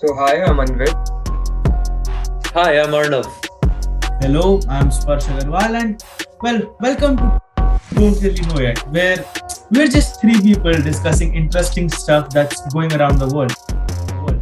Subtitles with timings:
[0.00, 0.94] So hi, I'm Anvit.
[2.54, 3.26] Hi, I'm Arnav.
[4.20, 6.00] Hello, I'm Sparsh Agarwal, and
[6.40, 7.40] well, welcome to
[7.94, 9.24] Don't Really Know Yet, where
[9.72, 13.52] we're just three people discussing interesting stuff that's going around the world.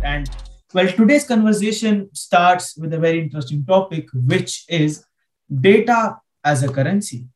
[0.04, 0.28] And
[0.74, 5.06] well, today's conversation starts with a very interesting topic, which is
[5.50, 7.28] data as a currency.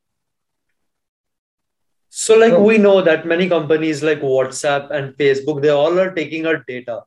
[2.10, 6.10] So, like, So- we know that many companies like WhatsApp and Facebook, they all are
[6.10, 7.04] taking our data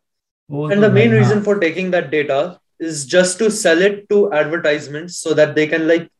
[0.53, 5.17] and the main reason for taking that data is just to sell it to advertisements
[5.17, 6.11] so that they can like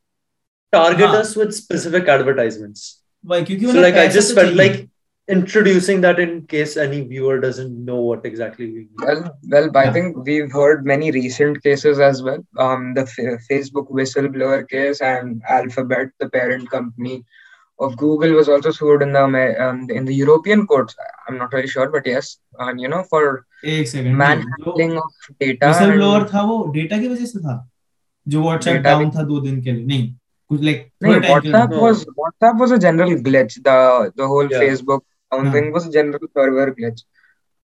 [0.71, 1.19] target हाँ.
[1.19, 3.01] us with specific advertisements.
[3.21, 3.43] Why?
[3.45, 4.89] So like I just felt like
[5.27, 8.89] introducing that in case any viewer doesn't know what exactly we mean.
[8.97, 9.79] Well, well, yeah.
[9.79, 12.45] I think we've heard many recent cases as well.
[12.57, 17.23] Um, the F- Facebook whistleblower case and Alphabet, the parent company,
[17.78, 20.96] of Google, was also sued in the Amer- um, in the European courts.
[21.28, 22.30] I'm not really sure, but yes,
[22.66, 23.20] and you know, for
[23.64, 25.66] एक second जो manhandling of data.
[25.68, 27.54] Whistle and- blower था वो data की वजह से था
[28.34, 30.12] जो WhatsApp Data down था दो दिन के लिए नहीं
[30.50, 31.82] कुछ like No, WhatsApp No.
[31.84, 33.56] was WhatsApp was a general glitch.
[33.70, 33.78] The
[34.22, 34.64] the whole Yeah.
[34.66, 35.52] Facebook down Huh.
[35.56, 37.02] thing was a general server glitch.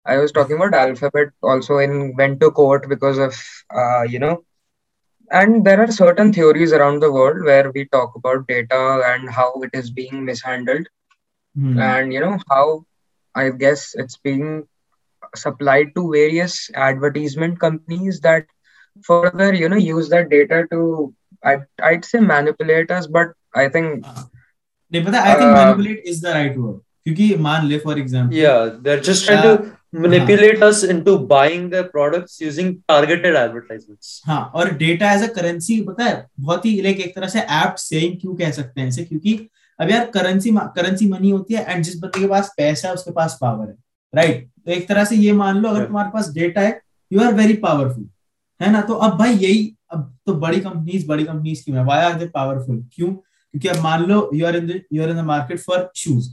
[0.06, 3.40] I was talking about Alphabet also in went to court because of
[3.80, 4.34] uh, you know,
[5.30, 8.80] and there are certain theories around the world where we talk about data
[9.10, 10.88] and how it is being mishandled
[11.56, 11.78] Hmm.
[11.84, 12.64] and you know how
[13.34, 14.66] I guess it's being
[15.34, 18.46] supplied to various advertisement companies that
[19.08, 21.12] further you know use that data to
[21.44, 24.06] I'd, I'd say manipulate us but I think
[24.92, 28.36] नहीं पता I think Uh, manipulate is the right word क्योंकि मान ले for example
[28.36, 34.21] Yeah, they're just trying Uh, to manipulate us into buying their products using targeted advertisements.
[34.25, 37.79] हाँ और data as a currency पता है बहुत ही लाइक एक तरह से एप्ट
[37.79, 39.03] सेइंग क्यों कह सकते हैं इसे?
[39.03, 39.33] क्योंकि
[39.79, 43.11] अब यार करेंसी करेंसी मनी होती है एंड जिस बंदे के पास पैसा है उसके
[43.11, 43.75] पास पावर है
[44.13, 45.87] राइट तो एक तरह से ये मान लो अगर Yeah.
[45.87, 46.79] तुम्हारे पास डेटा है
[47.11, 48.09] यू आर वेरी पावरफुल
[48.61, 48.81] है ना?
[48.81, 51.83] तो अब भाई यही अब तो बड़ी कंपनीज़ बड़ी कंपनीज़ क्यों है?
[51.85, 53.13] वाई आर दे पावरफुल क्यों?
[53.13, 56.29] क्योंकि अब मान लो you are in you are in the market for shoes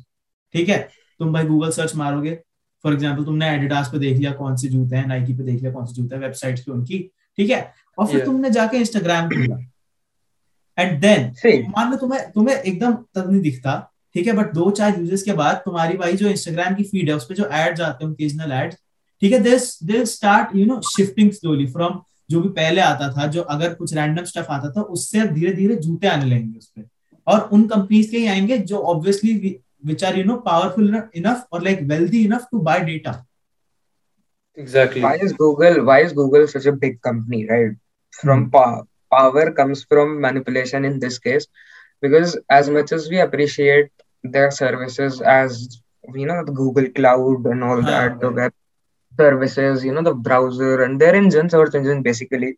[0.54, 0.88] ठीक है?
[1.18, 2.38] तुम भाई गूगल सर्च मारोगे
[2.84, 5.72] फॉर एग्ज़ाम्पल तुमने एडिडास पे देख लिया कौन से जूते हैं नाइकी पे देख लिया
[5.72, 6.98] कौन से जूते हैं वेबसाइट्स पे उनकी
[7.38, 7.60] ठीक है?
[7.98, 8.26] और फिर Yeah.
[8.26, 9.56] तुमने जाके इंस्टाग्राम खोला।
[10.78, 13.74] एंड देन मान लो तुम्हें तुम्हें एकदम तब नहीं दिखता
[14.14, 14.32] ठीक है?
[14.32, 17.34] बट दो चार यूज़र्स के बाद तुम्हारी भाई जो इंस्टाग्राम की फ़ीड है उस पे
[17.34, 18.76] जो एड्स आते हैं ओकेजनल एड्स
[19.22, 19.38] ठीक है?
[19.40, 22.00] They they start you know shifting slowly from
[22.30, 25.76] जो भी पहले आता था जो अगर कुछ रैंडम स्टफ़ आता था उससे धीरे धीरे
[25.76, 26.84] जूते आने लगेंगे उस पे।
[27.26, 29.34] और उन कंपनीज़ के ही आएँगे जो obviously
[29.82, 33.24] which are you know powerful enough or like wealthy enough to buy data.
[34.54, 35.02] Exactly.
[35.02, 37.76] Why is google why is google such a big company right?
[38.20, 38.50] From hmm.
[38.50, 41.46] power power comes from manipulation in this case
[42.00, 43.90] because as much as we appreciate
[44.22, 45.78] their services as
[46.14, 48.52] you know the google cloud and all ah, that the web
[49.18, 52.56] services you know the browser and their engine search engine basically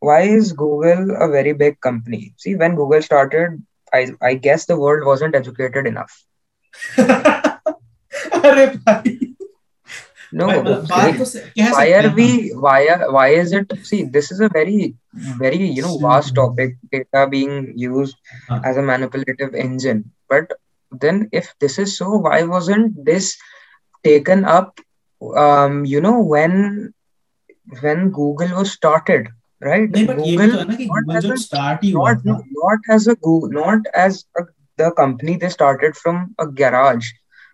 [0.00, 2.34] why is google a very big company?
[2.36, 3.62] See when google started
[3.92, 6.24] i i guess the world wasn't educated enough.
[8.45, 9.17] अरे भाई
[10.39, 13.07] no भाई, मतलब बात तो से- कह why सकते are हैं we हाँ। why are
[13.15, 14.77] why is it see this is a very
[15.41, 16.37] very you know vast Hmm.
[16.41, 17.55] topic data being
[17.85, 18.15] used
[18.51, 18.61] हाँ.
[18.71, 20.53] as a manipulative engine but
[21.05, 23.29] then if this is so why wasn't this
[24.05, 24.79] taken up
[25.45, 26.57] um you know when
[27.81, 29.27] when google was started
[29.61, 31.83] right नहीं but ये भी तो है ना कि not Google as जब a- start
[31.83, 34.45] ही हुआ not था not as a google not as a,
[34.76, 37.08] the company they started from a garage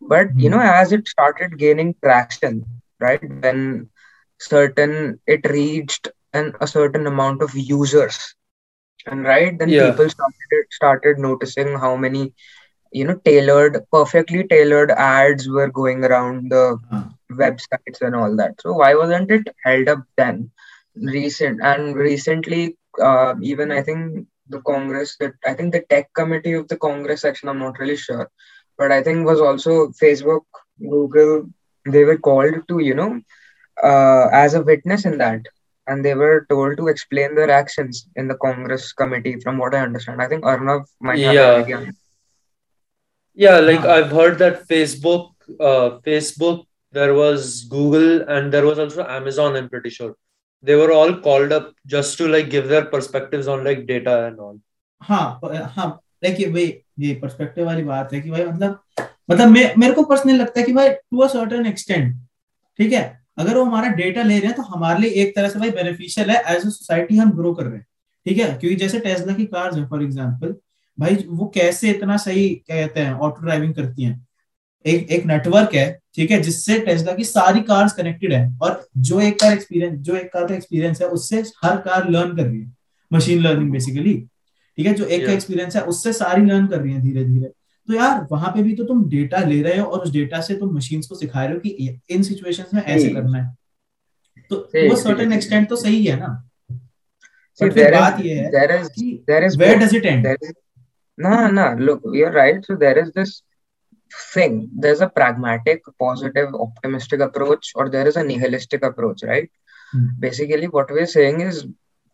[0.08, 0.50] but you Hmm.
[0.50, 2.64] know as it started gaining traction
[3.00, 3.88] right when
[4.38, 8.34] certain it reached an a certain amount of users
[9.06, 9.82] and right then Yeah.
[9.82, 12.32] people started started noticing how many
[12.92, 17.14] you know tailored perfectly tailored ads were going around the हाँ.
[17.32, 20.50] websites and all that so why wasn't it held up then
[20.96, 26.54] recent and recently uh, even i think the congress that i think the tech committee
[26.60, 28.28] of the congress section i'm not really sure
[28.78, 30.44] but i think was also facebook
[30.94, 31.34] google
[31.96, 33.10] they were called to you know
[33.90, 35.40] uh, as a witness in that
[35.86, 39.80] and they were told to explain their actions in the congress committee from what i
[39.88, 41.56] understand i think arnav might have Yeah.
[41.78, 41.92] an
[43.34, 43.84] Yeah, like.
[43.84, 45.30] I've heard that Facebook,
[45.60, 49.56] uh, Facebook, there was Google, and there was also Amazon.
[49.56, 50.14] I'm pretty sure
[50.64, 54.40] they were all called up just to like give their perspectives on like data and
[54.40, 54.56] all.
[55.02, 55.40] हाँ
[55.76, 55.88] हाँ
[56.24, 56.66] like ये वही
[57.00, 58.78] ये perspective वाली बात है कि भाई मतलब
[59.30, 62.14] मतलब मे, मेरे को पर्सनली लगता है कि भाई टू अ सर्टेन एक्सटेंट
[62.78, 63.20] ठीक है?
[63.38, 66.30] अगर वो हमारा डेटा ले रहे हैं तो हमारे लिए एक तरह से भाई बेनिफिशियल
[66.30, 67.86] है एज अ सोसाइटी हम ग्रो कर रहे हैं
[68.26, 68.46] ठीक है?
[68.58, 70.54] क्योंकि जैसे टेस्ला की कार्स है फॉर एग्जांपल
[70.98, 74.26] भाई वो कैसे इतना सही कहते हैं ऑटो ड्राइविंग करती हैं?
[74.86, 79.20] एक एक नेटवर्क है ठीक है जिससे टेस्ला की सारी कार्स कनेक्टेड है और जो
[79.20, 82.60] एक कार एक्सपीरियंस जो एक कार का एक्सपीरियंस है उससे हर कार लर्न कर रही
[82.60, 82.76] है।
[83.12, 84.14] मशीन लर्निंग बेसिकली
[84.76, 87.46] ठीक है जो एक का एक्सपीरियंस है उससे सारी लर्न कर रही है धीरे धीरे
[87.88, 90.54] तो यार वहाँ पे भी तो तुम डेटा ले रहे हो और उस डेटा से
[90.54, 93.56] तुम मशीन को सिखा रहे हो कि इन सिचुएशंस में ऐसे करना है।
[94.50, 96.48] तो वो सर्टेन एक्सटेंट तो सही है ना?
[96.72, 98.50] But फिर there बात is- ये है
[98.94, 99.24] कि
[99.56, 100.26] where does it end?
[100.26, 100.52] There is
[101.20, 101.86] no, no.
[101.88, 103.42] Look, you're right.
[104.33, 104.69] thing.
[104.73, 109.49] There's a pragmatic, positive, optimistic approach, or there is a nihilistic approach, right?
[109.91, 110.07] Hmm.
[110.19, 111.65] Basically, what we're saying is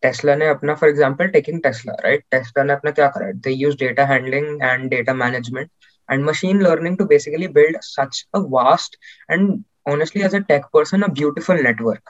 [0.02, 2.22] Tesla ने अपना, for example, taking Tesla, right?
[2.30, 3.42] Tesla ने अपना क्या करा?
[3.42, 5.70] They use data handling and data management
[6.08, 8.98] and machine learning to basically build such a vast
[9.28, 12.02] and honestly, as a tech person, a beautiful network,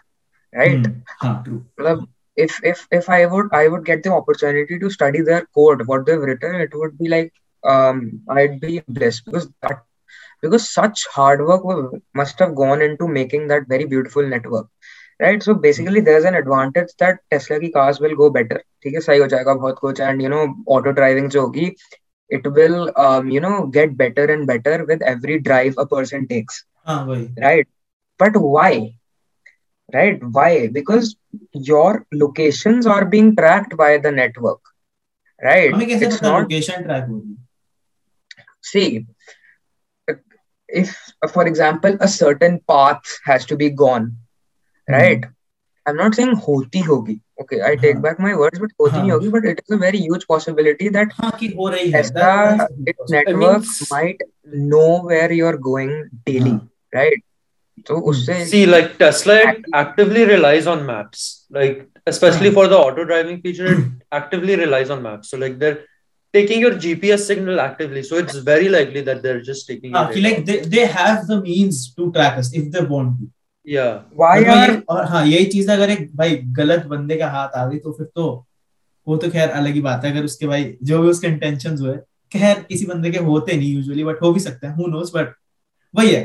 [0.52, 0.86] right?
[0.86, 2.06] हम्म, हाँ true मतलब
[2.36, 6.06] if if if I would I would get the opportunity to study their code, what
[6.06, 7.32] they've written, it would be like
[7.63, 9.83] um, I'd be blessed because that
[10.41, 11.63] because such hard work
[12.13, 14.67] must have gone into making that very beautiful network
[15.19, 15.41] right?
[15.43, 18.63] So basically there's an advantage that tesla ki cars will go better.
[18.85, 21.51] theek hai sahi and you know auto driving jo
[22.29, 26.63] it will um, you know get better and better with every drive a person takes.
[27.41, 27.67] right?
[28.17, 28.95] But why?
[29.93, 30.23] Right?
[30.23, 30.67] Why?
[30.67, 31.15] Because
[31.53, 34.59] your locations are being tracked by the network.
[35.43, 35.71] Right?
[36.01, 37.07] it's not location track
[38.61, 39.05] See,
[40.67, 40.95] if,
[41.33, 44.17] for example, a certain path has to be gone,
[44.87, 45.21] right?
[45.21, 45.31] Mm-hmm.
[45.87, 47.21] I'm not saying hoti hogi.
[47.41, 48.01] Okay, I take huh.
[48.01, 49.17] back my words, but hoti huh.
[49.17, 49.31] hogi.
[49.31, 51.11] But it is a very huge possibility that
[51.91, 53.87] Tesla its network means...
[53.89, 56.59] might know where you're going daily, huh.
[56.93, 57.23] right?
[57.87, 63.05] So usse see, like Tesla actively, actively relies on maps, like especially for the auto
[63.05, 65.29] driving feature, it actively relies on maps.
[65.29, 65.85] So like they're
[66.33, 68.03] taking your GPS signal actively.
[68.03, 71.39] So it's very likely that they're just taking हाँ your like they they have the
[71.41, 73.29] means to track us if they want to
[73.67, 73.95] Yeah.
[74.19, 77.65] why और are और हाँ यही चीज़ अगर एक भाई गलत बंदे का हाथ आ
[77.69, 78.27] गई तो फिर तो
[79.07, 81.95] वो तो खैर अलग ही बात है अगर उसके भाई जो भी उसके इंटेंशन हुए
[82.31, 85.33] खैर किसी बंदे के होते नहीं यूजुअली बट हो भी सकते हैं हु नोस बट
[85.93, 86.23] वही है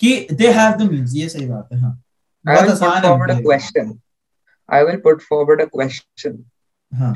[0.00, 1.98] कि दे हैव द मींस ये सही बात है हाँ
[2.44, 3.92] बहुत आसान है question.
[4.68, 6.36] I will put forward a question.
[6.92, 7.14] हाँ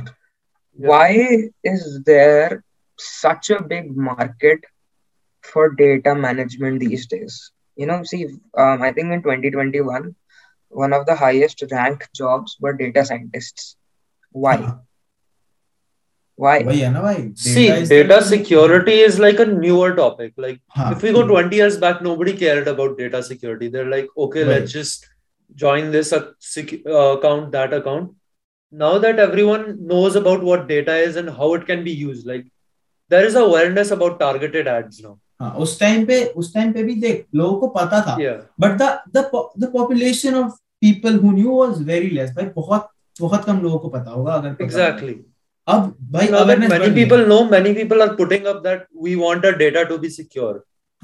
[0.78, 0.88] yeah.
[0.88, 2.64] why is there
[2.98, 4.60] such a big market
[5.42, 7.52] for data management these days?
[7.76, 8.26] You know, see,
[8.56, 10.14] um, I think in 2021,
[10.68, 13.76] one of the highest ranked jobs were data scientists.
[14.32, 14.56] Why?
[14.56, 14.76] Uh-huh.
[16.36, 16.62] Why?
[16.62, 17.14] Why, yeah, no, why?
[17.14, 18.20] Data See, data the...
[18.20, 20.34] security is like a newer topic.
[20.36, 20.92] Like, huh.
[20.94, 23.68] if we go 20 years back, nobody cared about data security.
[23.68, 25.08] They're like, okay, let's just
[25.54, 28.14] join this uh, sec- uh, account, that account
[28.73, 32.45] Now that everyone knows about what data is and how it can be used, like
[33.11, 35.17] there is awareness about targeted ads now.
[35.41, 38.37] हाँ उस time पे उस time पे भी देख लोगों को पता था Yeah.
[38.59, 39.23] But the the
[39.59, 40.51] the population of
[40.81, 42.87] people who knew was very less भाई बहुत
[43.21, 45.13] बहुत कम लोगों को पता होगा अगर पता Exactly.
[45.15, 48.47] होगा। अब भाई Now that awareness many बढ़ गई। people know, many people are putting
[48.53, 50.53] up that we want our data to be secure.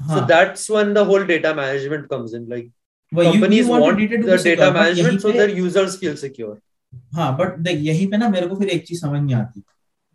[0.00, 2.48] हाँ, So that's when the whole data management comes in.
[2.54, 2.66] Like
[3.12, 3.84] वही, you- you companies want
[7.13, 9.63] हाँ but देख, यहीं पे ना मेरे को फिर एक चीज़ समझ नहीं आती।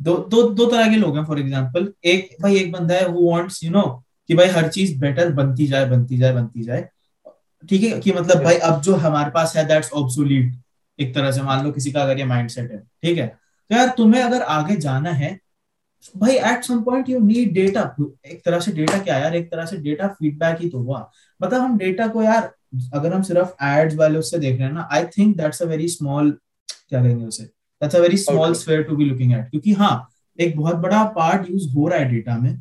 [0.00, 3.30] दो दो दो तरह के लोग हैं फॉर एग्ज़ाम्पल एक भाई, एक बंदा है हु
[3.30, 3.82] वांट्स यू नो
[4.28, 6.88] कि भाई हर चीज़ बेटर बनती जाए बनती जाए बनती जाए।
[7.68, 10.52] ठीक है, कि मतलब भाई अब जो हमारे पास है दैट्स ऑब्सोलीट
[10.98, 13.26] एक तरह से मान लो किसी का अगर ये माइंडसेट है। ठीक है?
[13.26, 15.38] तो यार तुम्हें अगर आगे जाना है,
[16.14, 17.82] भाई at some point you need data
[18.26, 19.36] एक तरह से डेटा क्या यार?
[19.36, 22.52] एक तरह से डेटा फीडबैक ही तो हुआ। मतलब हम डेटा को यार,
[22.94, 25.88] अगर हम सिर्फ़ एड्स वाले उससे देख रहे हैं ना I think that's a very
[25.88, 26.36] small
[26.88, 27.44] क्या कहेंगे उसे?
[27.44, 28.54] That's a very small.
[28.54, 32.08] Sphere to be looking at क्योंकि हाँ एक बहुत बड़ा पार्ट यूज़ हो रहा है
[32.10, 32.54] डेटा में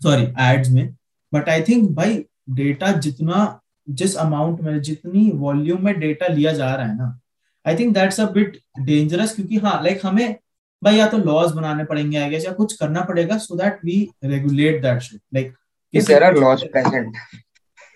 [0.00, 0.94] सॉरी एड्स में
[1.32, 6.74] बट आई थिंक भाई डेटा जितना जिस अमाउंट में जितनी वॉल्यूम में डेटा लिया जा
[6.74, 7.20] रहा है ना
[7.66, 10.36] I think that's a bit dangerous क्योंकि हाँ लाइक like हमें
[10.82, 14.08] भाई या तो लॉज बनाने पड़ेंगे आई गेस या कुछ करना पड़ेगा so that we
[14.24, 15.54] regulate that shit like
[15.94, 17.16] there are laws present,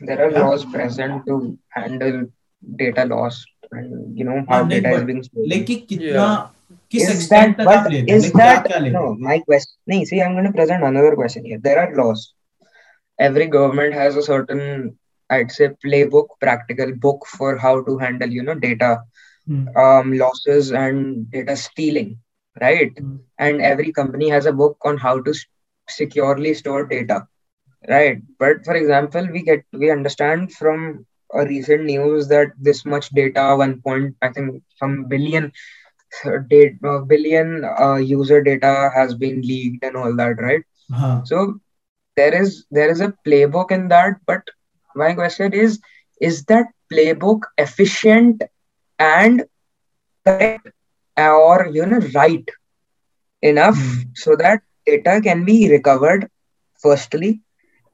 [0.01, 0.43] there are Yeah.
[0.43, 1.37] laws present to
[1.77, 2.19] handle
[2.63, 3.39] data loss.
[4.15, 5.25] you know how no, data is being.
[5.49, 5.69] Like
[8.09, 11.59] is that, no my question nahi, see i'm going to present another question here.
[11.59, 12.35] There are laws.
[13.19, 14.99] Every government has a certain
[15.31, 19.03] i'd say playbook practical book for how to handle you know data
[19.49, 19.77] mm.
[19.77, 22.19] um, losses and data stealing
[22.61, 22.95] right?
[22.95, 23.21] Mm.
[23.39, 25.35] and every company has a book on how to
[25.89, 27.27] securely store data
[27.89, 28.21] right?
[28.39, 33.55] But for example we get we understand from a recent news that this much data
[33.57, 35.51] one point i think some billion
[36.49, 41.55] data billion uh, user data has been leaked and all that right हाँ so
[42.17, 44.43] there is there is a playbook in that but
[44.95, 45.81] my question is
[46.21, 48.43] is that playbook efficient
[48.99, 49.45] and
[50.25, 50.69] correct
[51.19, 52.49] or you know right
[53.43, 54.15] enough Hmm.
[54.15, 56.29] so that data can be recovered
[56.83, 57.41] firstly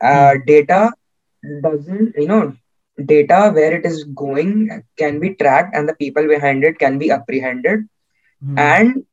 [0.03, 0.47] uh, Hmm.
[0.47, 0.91] data
[1.62, 2.53] doesn't you know
[3.03, 7.11] data where it is going can be tracked and the people behind it can be
[7.11, 7.89] apprehended.
[8.45, 8.59] Mm.
[8.59, 9.07] and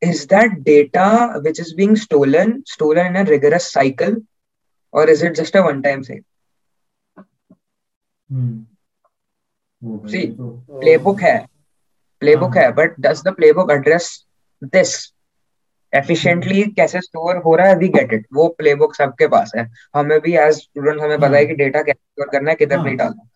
[0.00, 4.16] is that data which is being stolen stolen in a rigorous cycle
[4.90, 6.24] or is it just a one time thing
[8.28, 8.62] hmm.
[9.80, 10.08] hmm.
[10.08, 10.34] see
[10.82, 11.46] playbook hai.
[12.20, 12.58] Playbook hmm.
[12.58, 14.24] hai but does the playbook address
[14.60, 15.12] this?
[15.92, 20.18] Efficiently कैसे store हो रहा है we get it वो playbook सबके पास है हमें
[20.20, 22.84] भी एज स्टूडेंट हमें पता है हाँ। कि डेटा कैसे स्टोर करना है किधर हाँ।
[22.84, 23.28] नहीं डालना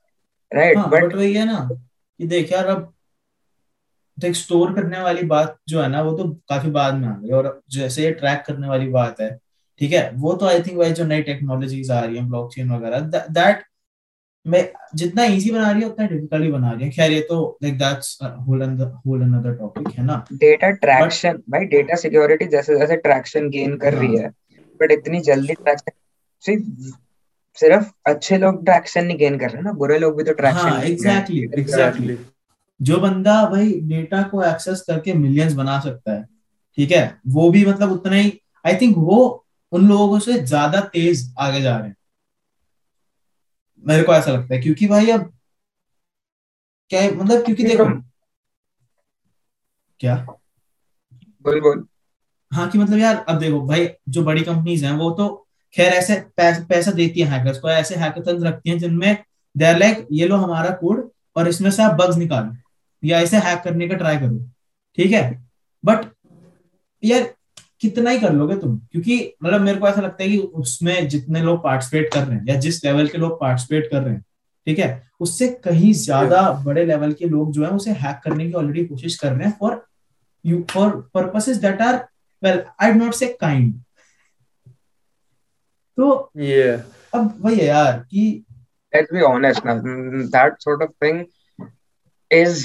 [0.53, 2.93] राइट हाँ बट बट वही है ना कि देख यार अब
[4.19, 7.31] देख स्टोर करने वाली बात जो है ना वो तो काफ़ी बाद में आ गई
[7.31, 9.31] और जैसे ये ट्रैक करने वाली बात है
[9.81, 13.01] ठीक है वो तो आई थिंक भाई जो नई टेक्नोलॉजीज़ आ रही है ब्लॉकचेन वगैरह
[13.31, 13.65] दैट
[14.47, 14.63] मैं
[14.97, 18.19] जितना इजी बना रही है उतना डिफ़िकल्ट बना रही है। खैर ये तो like that's
[18.23, 18.63] whole
[19.07, 20.25] whole another topic है ना?
[20.33, 24.29] डेटा ट्रैक्शन भाई डेटा सिक्योरिटी जैसे जैसे ट्रैक्शन गेन कर रही हाँ। है
[24.81, 25.93] बट इतनी जल्दी ट्रैक्शन
[26.45, 26.95] सिर्फ़
[27.59, 30.83] सिर्फ़ अच्छे लोग ट्रैक्शन नहीं गेन कर रहे ना बुरे लोग भी तो ट्रैक्शन हाँ
[30.83, 32.19] एग्जैक्टली एग्जैक्टली
[32.81, 36.23] जो बंदा भाई डेटा को एक्सेस करके मिलियंस बना सकता है
[36.79, 37.05] ठीक है?
[37.27, 38.33] वो भी मतलब उतना ही
[38.65, 41.97] आई थिंक वो उन लोगों से ज़्यादा तेज आगे जा रहे हैं।
[43.87, 45.33] मेरे को ऐसा लगता है क्योंकि भाई अब
[46.91, 47.85] क्या है मतलब क्योंकि देखो
[50.01, 50.27] क्या?
[51.45, 51.87] बोल बोल।
[52.53, 56.15] हाँ कि मतलब यार अब देखो भाई जो बड़ी कंपनीज़ हैं वो तो खैर ऐसे
[56.37, 59.25] पैस, पैसा देती है हैकर्स को ऐसे हैकेथन रखती हैं जिनमें
[59.57, 62.57] दे आर लाइक ये लो हमारा कोड और इसमें से आप बग्स निकालो
[63.03, 64.39] या इसे हैक करने का ट्राई करो।
[64.97, 65.45] ठीक है?
[65.85, 66.05] बट
[67.05, 67.36] यार
[67.81, 71.41] कितना ही कर लोगे तुम क्योंकि मतलब मेरे को ऐसा लगता है कि उसमें जितने
[71.43, 74.25] लोग पार्टिसिपेट कर रहे हैं या जिस लेवल के लोग पार्टिसिपेट कर रहे हैं
[74.67, 74.91] ठीक है
[75.21, 79.17] उससे कहीं ज़्यादा बड़े लेवल के लोग जो है उसे हैक करने की ऑलरेडी कोशिश
[79.19, 79.85] कर रहे हैं for
[80.45, 81.97] you for purposes that are
[82.43, 83.75] well I not say kind
[85.99, 86.81] तो Yeah.
[87.15, 88.45] अब वही है यार कि
[88.93, 91.17] let's be honest now mm, that sort of thing
[92.31, 92.61] is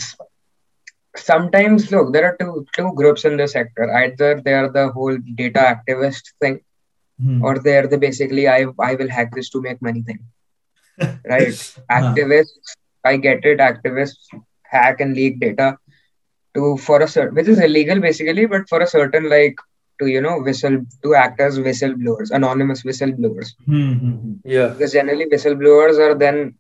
[1.16, 3.92] sometimes look there are two two groups in the sector.
[3.94, 6.62] Either they are the whole data activist thing
[7.22, 7.42] mm.
[7.44, 10.20] or they are the basically i i will hack this to make money thing.
[11.26, 11.58] Right?
[12.00, 15.78] Activists i get it activists hack and leak data
[16.54, 19.56] to for a certain which is illegal basically but for a certain like
[20.00, 23.54] to you know whistle to act as whistleblowers anonymous whistleblowers.
[23.68, 24.34] Mm-hmm.
[24.44, 24.70] yeah.
[24.70, 26.56] Because generally whistleblowers are then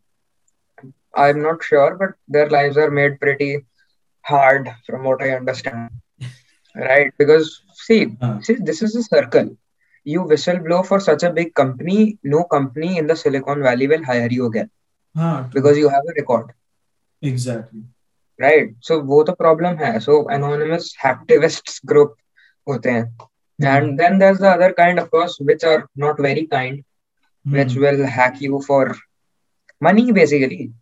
[1.15, 3.65] i'm not sure but their lives are made pretty
[4.22, 5.90] hard from what i understand
[6.74, 9.56] right because see हाँ, see this is a circle
[10.04, 14.28] you whistleblow for such a big company no company in the silicon valley will hire
[14.30, 14.70] you again
[15.16, 16.52] हाँ because you have a record
[17.24, 17.84] exactly
[18.40, 22.14] right so वो तो problem है so anonymous hacktivists group
[22.68, 23.16] होते हैं
[23.64, 26.84] and then there's the other kind of course which are not very kind
[27.46, 28.94] which will hack you for
[29.82, 30.72] money basically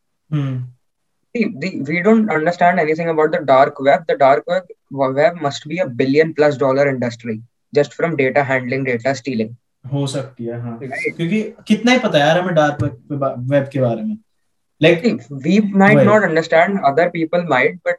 [1.37, 4.07] See, the, we don't understand anything about the dark web.
[4.09, 7.41] The dark web, web must be a billion plus dollar industry
[7.75, 9.57] just from data handling, data stealing.
[9.93, 11.17] हो सकती है हाँ Right?
[11.17, 14.17] क्योंकि कितना ही पता है यार हमें डार्क वेब वेब के बारे में
[14.83, 15.13] like See,
[15.47, 16.07] we might Right.
[16.07, 17.97] not understand, other people might, but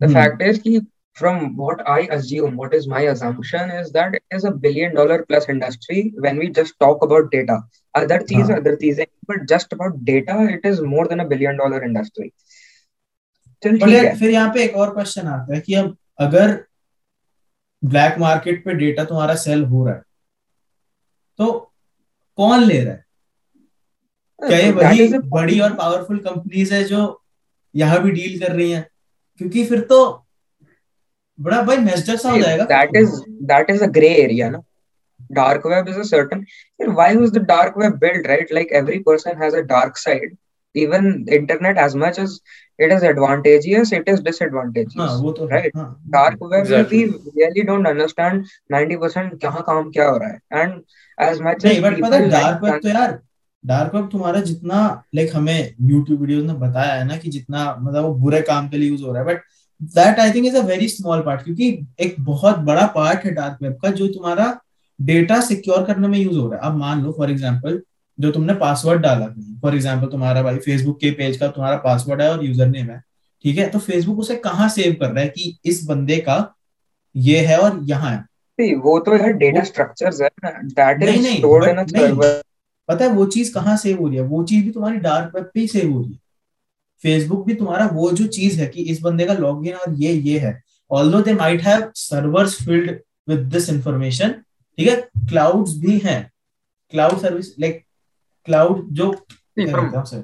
[0.00, 0.14] the Hmm.
[0.18, 0.80] fact is कि
[1.20, 5.18] from what I assume, what is my assumption is that it is a billion dollar
[5.28, 7.58] plus industry when we just talk about data.
[7.94, 8.58] Other things, हाँ.
[8.58, 9.00] other things,
[9.32, 12.32] but just about data, it is more than a billion dollar industry.
[13.63, 16.57] फिर यहाँ पे एक और question आता है कि अब अगर
[17.83, 20.01] ब्लैक मार्केट पे डेटा तुम्हारा सेल हो रहा है
[21.39, 21.51] तो
[22.37, 23.05] कौन ले रहा है?
[24.39, 26.99] क्या ये वही बड़ी और पावरफुल कंपनीज़ है जो
[27.75, 28.85] यहाँ भी डील कर रही हैं?
[29.41, 29.99] क्योंकि फिर तो
[31.39, 33.11] बड़ा भाई मैसेजर सा हो जाएगा। That is
[33.45, 34.61] that is a grey area ना
[35.31, 38.99] dark web is a certain फिर why was the dark web build right like every
[38.99, 40.35] person has a dark side
[40.75, 42.39] even internet as much as
[42.85, 45.77] it is advantageous it is हाँ disadvantageous वो तो है right?
[45.77, 46.99] हाँ dark web में Exactly.
[47.05, 50.73] we really don't understand 90% कहाँ काम क्या हो रहा है। And
[51.29, 53.19] as much as नहीं बट पता है डार्क वेब तो यार
[53.63, 58.03] डार्क वेब तुम्हारा जितना लाइक हमें यूट्यूब वीडियोस में बताया है ना कि जितना मतलब
[58.03, 59.41] वो बुरे काम के लिए यूज़ हो रहा है। But
[59.97, 61.67] that I think is a very small part क्योंकि
[61.99, 64.59] एक बहुत बड़ा पार्ट है डार्क वेब का जो तुम्हारा
[64.99, 67.81] डेटा सिक्योर करने में यूज़ हो रहा है। अब मान लो फॉर एग्जांपल
[68.19, 69.27] जो तुमने पासवर्ड डाला
[69.61, 73.03] फॉर एग्ज़ाम्पल तुम्हारा भाई फेसबुक के पेज का तुम्हारा पासवर्ड है और यूज़र नेम है।
[73.45, 73.69] ठीक है?
[73.69, 76.55] तो फेसबुक उसे कहाँ सेव कर रहा है कि इस बंदे का
[77.15, 78.75] ये है और यहाँ है?
[78.75, 82.43] वो तो है नहीं। server
[82.89, 84.23] पता है वो चीज़ कहाँ सेव हो रही है?
[84.23, 86.19] वो चीज़ भी तुम्हारी डार्क वेब पे ही सेव हो रही है।
[87.03, 90.39] फेसबुक भी तुम्हारा वो जो चीज़ है कि इस बंदे का लॉगिन और ये ये
[90.39, 90.61] है।
[90.91, 92.99] Although they might have servers filled
[93.29, 95.09] with this information ठीक है?
[95.29, 96.31] क्लाउड्स भी हैं।
[96.93, 97.85] क्लाउड सर्विस लाइक
[98.49, 99.11] क्लाउड जो
[99.59, 100.23] हैं?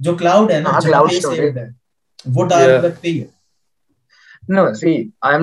[0.00, 1.68] जो क्लाउड है ना हाँ, saved है
[2.28, 3.04] वो डार्क Yeah.
[3.04, 3.28] ही है
[4.48, 4.92] No, see,
[5.22, 5.42] I'm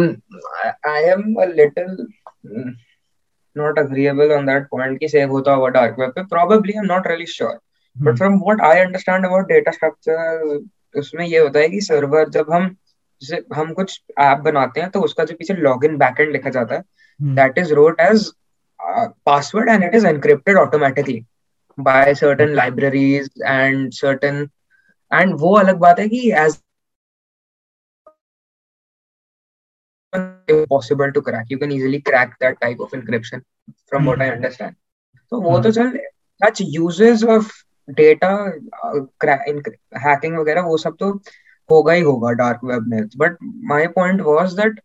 [0.61, 1.91] I, I am a little
[2.45, 2.71] mm,
[3.55, 6.23] not agreeable on that point कि save होता होगा dark web पे.
[6.31, 7.53] Probably I'm not really sure.
[7.95, 10.25] But hmm, from what I understand about data structure,
[10.95, 12.67] उसमें ये होता है कि server जब हम
[13.21, 16.81] जैसे हम कुछ ऐप बनाते हैं तो उसका जो पीछे लॉगिन बैकएंड लिखा जाता है
[16.81, 18.27] हम्म, that is wrote as
[18.79, 21.19] uh, password and it is encrypted automatically
[21.77, 24.49] by certain libraries and certain
[25.11, 26.57] and वो अलग बात है कि as
[30.69, 33.41] possible to crack you can easily crack that type of encryption
[33.89, 34.75] from what I understand
[35.31, 35.97] तो वो तो चल
[36.41, 37.51] such uses of
[37.89, 38.29] data
[39.99, 41.11] hacking वगैरह वो सब तो
[41.69, 43.37] होगा ही होगा डार्क वेब में। But
[43.69, 44.79] my point was that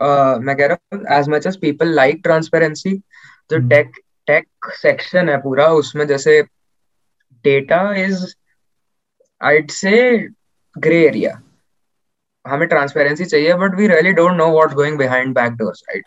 [0.03, 2.93] मैं कह रहा हूँ as much as people like transparency
[3.51, 3.93] जो टेक
[4.27, 6.41] टेक सेक्शन है पूरा उसमें जैसे
[7.45, 8.25] data is
[9.41, 9.93] I'd say
[10.77, 11.41] grey area
[12.45, 16.05] हमें ट्रांसपेरेंसी चाहिए but we really don't know what going behind back door side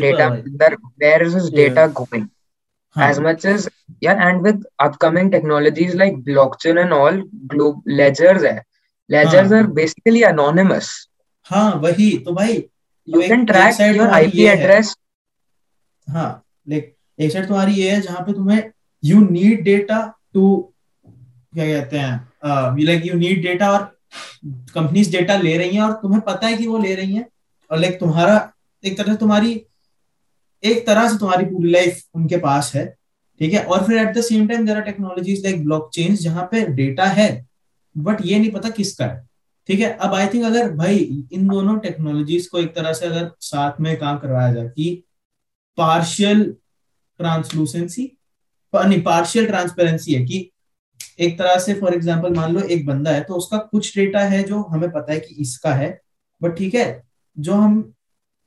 [0.00, 2.26] data अंदर where is data going
[2.96, 3.68] as much as
[4.04, 7.22] and with upcoming technologies like blockchain and all
[7.52, 8.62] globe ledgers है।
[9.10, 10.90] Ledgers are basically anonymous
[11.46, 12.64] हाँ वही तो भाई
[13.08, 14.94] you एक- can एक track side your IP address.
[16.08, 16.28] हाँ
[16.68, 18.62] like एक साइड तुम्हारी ये है जहाँ पे तुम्हें
[19.02, 19.98] यू नीड डेटा
[20.34, 20.46] टू
[21.54, 23.82] क्या कहते हैं लाइक यू नीड डेटा और
[24.74, 27.26] कंपनीज़ डेटा ले रही हैं और तुम्हें पता है कि वो ले रही हैं।
[27.70, 28.36] और लाइक तुम्हारा
[28.84, 29.52] एक तरह से तुम्हारी
[30.62, 32.84] एक तरह से तुम्हारी पूरी लाइफ उनके पास है
[33.40, 33.64] ठीक है?
[33.64, 37.28] और फिर at the same time there are technologies like blockchain जहाँ पे डेटा है
[37.96, 39.22] बट ये नहीं पता किसका है।
[39.68, 39.90] ठीक है?
[39.90, 40.96] अब आई थिंक अगर भाई
[41.32, 45.04] इन दोनों टेक्नोलॉजीज़ को एक तरह से अगर साथ में काम करवाया जाए कि
[45.76, 46.44] पार्शियल
[47.18, 48.10] ट्रांसलूसेंसी
[48.74, 50.50] नहीं पार्शियल ट्रांसपेरेंसी है कि
[51.20, 54.42] एक तरह से फॉर एग्जांपल मान लो एक बंदा है तो उसका कुछ डेटा है
[54.42, 56.00] जो हमें पता है कि इसका है
[56.42, 57.02] बट ठीक है
[57.38, 57.92] जो हम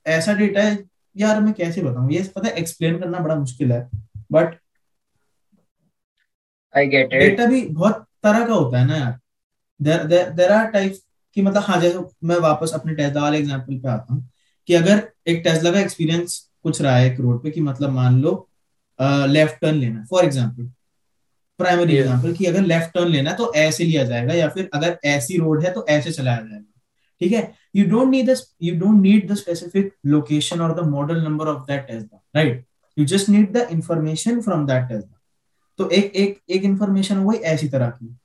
[0.07, 0.83] ऐसा डेटा है
[1.17, 2.11] यार मैं कैसे बताऊँ?
[2.11, 3.89] ये पता है एक्सप्लेन करना बड़ा मुश्किल है
[4.31, 4.59] but
[6.77, 7.19] I get it.
[7.19, 9.19] Data भी बहुत तरह का होता है ना यार।
[10.31, 10.93] देर आर टाइप
[11.37, 14.29] कि मतलब हाँ जैसे मैं वापस अपने टेस्ला वाले एग्जांपल पे आता हूँ
[14.69, 18.21] कि अगर एक टेस्ला का एक्सपीरियंस कुछ रहा है एक रोड पे कि मतलब मान
[18.21, 18.31] लो
[18.99, 20.69] लेफ़्ट टर्न लेना फॉर एग्जांपल
[21.59, 21.95] प्राइमरी.
[21.97, 25.37] एग्जांपल कि अगर लेफ़्ट टर्न लेना है तो ऐसे लिया जाएगा या फिर अगर ऐसी
[25.37, 26.81] रोड है तो ऐसे चलाया जाएगा
[27.21, 27.53] ठीक है?
[27.75, 28.29] You don't need
[28.63, 32.65] you don't need the specific location और the model number of that Tesla right
[32.97, 35.13] you just need the information from that Tesla
[35.79, 38.15] तो एक एक एक इंफॉर्मेशन वही ऐसी तरह की।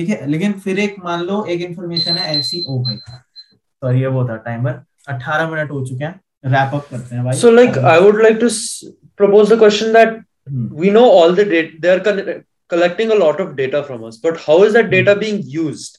[0.00, 4.06] ठीक है लेकिन फिर एक मान लो एक इंफॉर्मेशन है ऐसी ओ भाई सॉरी ये
[4.16, 4.80] वो था टाइमर
[5.12, 6.20] 18 मिनट हो चुके हैं
[6.54, 8.84] रैप अप करते हैं भाई So, like, I would like to s-
[9.22, 10.16] propose the question that
[10.48, 12.42] hmm, we know all the data, they're con-
[12.74, 15.98] collecting a lot of data from us, but how is that data being used?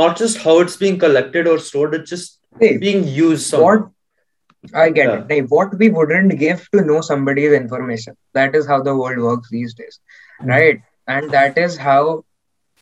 [0.00, 2.32] Not just how it's being collected or stored, it's just
[2.62, 3.46] Hey, being used.
[3.46, 3.66] Somehow.
[3.66, 5.18] what I get Yeah.
[5.18, 5.32] it.
[5.34, 8.16] Hey, what we wouldn't give to know somebody's information.
[8.40, 10.00] That is how the world works these days,
[10.40, 10.80] hmm, right?
[11.16, 12.00] And that is how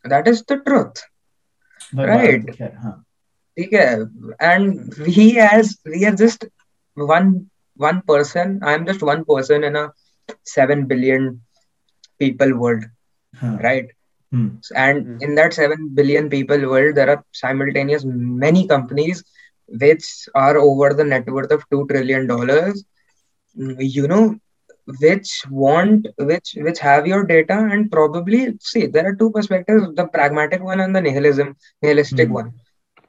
[0.05, 1.01] that is the truth.
[1.95, 2.45] भाई बात right.
[2.47, 3.03] तो खैर, हाँ
[3.57, 3.87] ठीक है
[4.51, 6.45] and we as we are just
[7.11, 7.29] one
[7.85, 9.83] one person i'm just one person in a
[10.53, 11.27] 7 billion
[12.19, 12.83] people world
[13.41, 13.87] हाँ right
[14.33, 14.49] hmm,
[14.83, 15.17] and Hmm.
[15.27, 18.03] in that 7 billion people world there are simultaneous
[18.45, 19.23] many companies
[19.83, 22.83] which are over the net worth of 2 trillion dollars
[23.97, 24.23] you know
[25.00, 30.06] which want which which have your data and probably see there are two perspectives the
[30.06, 32.40] pragmatic one and the nihilism nihilistic mm-hmm.
[32.40, 32.52] one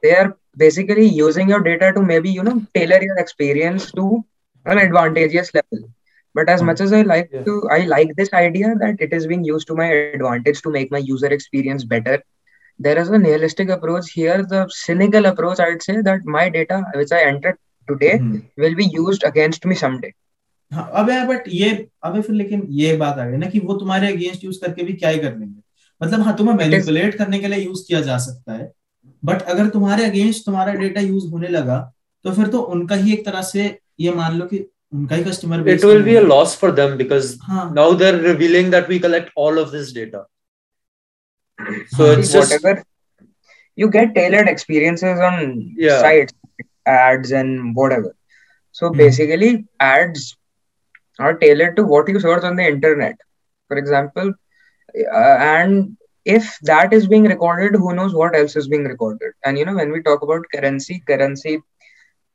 [0.02, 4.24] they are basically using your data to maybe you know tailor your experience to
[4.66, 5.88] an advantageous level
[6.34, 6.66] but as hmm.
[6.66, 7.42] much as i like yeah.
[7.42, 10.90] to i like this idea that it is being used to my advantage to make
[10.90, 12.22] my user experience better
[12.78, 17.12] there is a nihilistic approach here the cynical approach i'd say that my data which
[17.12, 18.38] i entered today mm-hmm.
[18.56, 20.12] will be used against me someday
[20.72, 21.70] हाँ, अबे but ये
[22.04, 24.92] अब फिर लेकिन ये बात आ गई ना कि वो तुम्हारे अगेंस्ट यूज़ करके भी
[24.92, 25.60] क्या ही कर लेंगे।
[26.00, 28.70] मतलब हाँ तुम्हें मैनिपुलेट करने के लिए यूज़ किया जा सकता है
[29.22, 31.78] बट अगर तुम्हारे अगेंस्ट तुम्हारा डेटा यूज़ होने लगा
[32.24, 33.66] तो फिर तो उनका ही एक तरह से
[34.00, 36.96] ये मान लो कि उनका ही customer base it will be a loss for them
[36.96, 40.26] because now they are revealing that we collect all of this data
[41.96, 42.82] so it's whatever
[43.78, 46.34] you get tailored experiences on sites
[46.88, 48.12] ads and whatever
[48.76, 49.48] so basically
[49.82, 50.32] ads
[51.19, 53.15] are tailored to what you search on the internet.
[53.67, 54.33] For example,
[55.13, 59.31] uh, and if that is being recorded, who knows what else is being recorded?
[59.45, 61.59] And you know, when we talk about currency, currency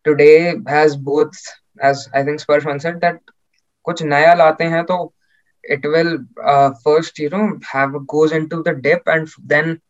[0.05, 1.33] today has both,
[1.81, 3.19] as I think Sparsh once said, that
[3.87, 4.97] कुछ नया लाते हैं तो
[5.75, 6.11] it will
[6.53, 9.81] uh, first you know have goes into the dip and then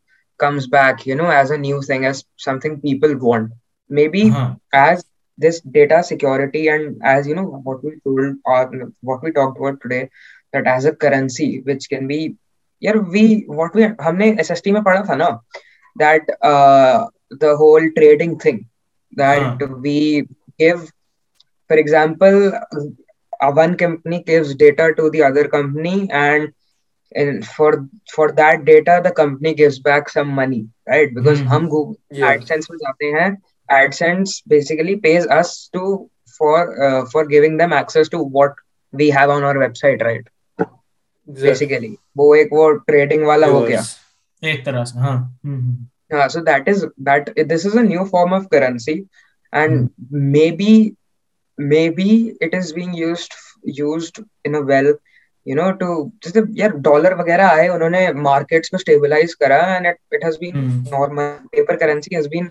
[0.43, 3.51] comes back you know as a new thing as something people want
[3.99, 4.49] maybe हाँ
[4.83, 5.05] as
[5.39, 9.81] this data security and as you know what we told or what we talked about
[9.83, 10.09] today
[10.53, 12.21] that as a currency which can be
[12.85, 13.25] यार we
[13.61, 15.29] what we हमने SST में पढ़ा था ना
[16.03, 17.07] that uh,
[17.45, 18.65] the whole trading thing
[19.17, 20.25] that we
[20.59, 20.91] give
[21.69, 22.53] for example
[23.43, 26.49] uh, one company gives data to the other company and
[27.15, 27.71] and for
[28.15, 31.49] for that data the company gives back some money right because Mhm.
[31.53, 32.33] हम Google Yeah.
[32.33, 33.31] AdSense में जाते हैं
[33.71, 38.55] AdSense basically pays us to for uh, for giving them access to what
[38.93, 41.49] we have on our website right Exactly.
[41.49, 43.99] basically वो एक वो trading वाला हो गया Viewers.
[44.53, 48.05] एक तरह से हाँ हम्म, हम्म, Yeah, so that is that this is a new
[48.09, 48.95] form of currency,
[49.53, 49.89] and
[50.35, 50.73] maybe
[51.59, 54.91] maybe it is being used used in a well,
[55.47, 55.89] you know, to
[56.27, 60.55] just यार डॉलर वगैरह आए उन्होंने markets में stabilize करा and it, it has been
[60.57, 62.51] hmm, normal paper currency has been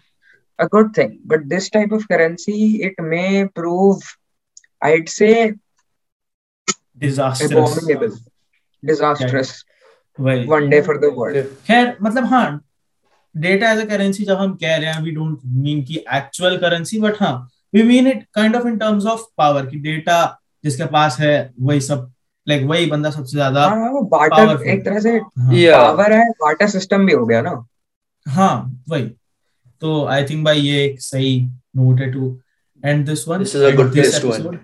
[0.58, 4.02] a good thing, but this type of currency it may prove,
[4.82, 5.54] I'd say,
[6.98, 8.16] disastrous abominable,
[8.82, 9.50] disastrous
[10.18, 11.36] वही one day for the world.
[11.66, 12.60] खैर मतलब हाँ
[13.34, 17.00] data as a currency जब हम कह रहे हैं we don't mean की एक्चुअल करेंसी
[17.00, 17.32] बट हाँ
[17.74, 20.18] we mean it kind of in terms of power की डेटा
[20.64, 22.10] जिसके पास है वही सब
[22.48, 24.66] लाइक वही बंदा सबसे ज़्यादा हाँ Powerful.
[24.66, 25.52] एक तरह से हाँ.
[25.52, 27.64] पावर है barter system भी हो गया ना
[28.28, 29.16] हाँ वही
[29.81, 31.31] तो आई थिंक भाई ये एक सही
[31.75, 32.27] नोट है to
[32.85, 34.59] and this one This is a good place to end.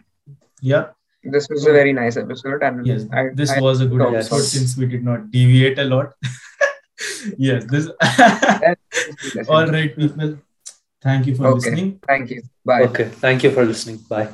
[0.74, 0.86] yeah
[1.36, 4.18] This was a very nice episode, and yes I, this I, was a good talked
[4.20, 6.14] episode about- since we did not deviate a lot
[7.48, 7.90] yes this
[9.58, 10.36] all right people
[11.08, 11.56] thank you for Okay.
[11.60, 12.42] listening thank you.
[12.66, 12.82] Bye.
[12.90, 13.10] Okay.
[13.28, 14.04] Thank you for listening.
[14.10, 14.28] Bye.